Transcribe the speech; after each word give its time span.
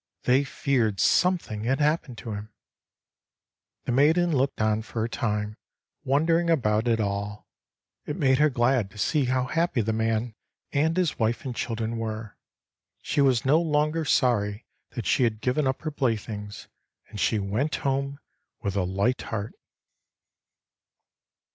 They 0.23 0.43
feared 0.43 0.99
something 0.99 1.65
had 1.65 1.79
happened 1.79 2.17
to 2.17 2.31
him. 2.31 2.49
The 3.85 3.91
maiden 3.91 4.35
looked 4.35 4.59
on 4.59 4.81
for 4.81 5.03
a 5.03 5.07
time, 5.07 5.57
wondering 6.03 6.49
about 6.49 6.87
it 6.87 6.99
all. 6.99 7.45
It 8.07 8.15
made 8.17 8.39
her 8.39 8.49
glad 8.49 8.89
to 8.89 8.97
see 8.97 9.25
how 9.25 9.43
happy 9.45 9.81
the 9.81 9.93
man 9.93 10.33
and 10.71 10.97
his 10.97 11.19
wife 11.19 11.45
and 11.45 11.55
children 11.55 11.97
were. 11.99 12.35
She 13.03 13.21
was 13.21 13.45
no 13.45 13.61
longer, 13.61 14.03
sorry 14.03 14.65
that 14.95 15.05
she 15.05 15.21
had 15.21 15.39
given 15.39 15.67
up 15.67 15.83
her 15.83 15.91
playthings, 15.91 16.67
and 17.09 17.19
she 17.19 17.37
went 17.37 17.75
home 17.85 18.17
with 18.63 18.75
a 18.75 18.81
light 18.83 19.21
heart. 19.21 19.53